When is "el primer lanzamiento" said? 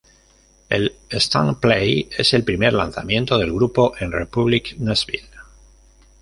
2.33-3.37